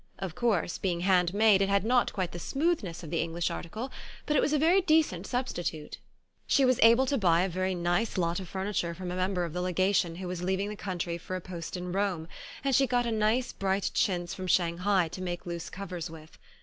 Of 0.17 0.33
course, 0.33 0.79
being 0.79 1.01
hand 1.01 1.31
made, 1.31 1.61
it 1.61 1.69
had 1.69 1.83
not 1.83 2.11
quite 2.11 2.31
the 2.31 2.39
smoothness 2.39 3.03
of 3.03 3.11
the 3.11 3.21
English 3.21 3.51
article, 3.51 3.91
but 4.25 4.35
it 4.35 4.41
was 4.41 4.51
a 4.51 4.57
very 4.57 4.81
decent 4.81 5.27
substitute. 5.27 5.99
She 6.47 6.65
was 6.65 6.79
able 6.81 7.05
to 7.05 7.19
buy 7.19 7.41
a 7.43 7.47
very 7.49 7.75
nice 7.75 8.17
lot 8.17 8.39
of 8.39 8.49
furniture 8.49 8.95
from 8.95 9.11
a 9.11 9.15
member 9.15 9.43
of 9.45 9.53
the 9.53 9.61
Legation 9.61 10.15
who 10.15 10.27
was 10.27 10.41
leaving 10.41 10.69
the 10.69 10.75
country 10.75 11.19
for 11.19 11.35
a 11.35 11.39
post 11.39 11.77
in 11.77 11.91
Rome, 11.91 12.27
and 12.63 12.75
she 12.75 12.87
got 12.87 13.05
a 13.05 13.11
nice 13.11 13.53
bright 13.53 13.91
chintz 13.93 14.33
from 14.33 14.47
Shanghai 14.47 15.07
to 15.09 15.21
make 15.21 15.45
loose 15.45 15.69
covers 15.69 16.09
with. 16.09 16.35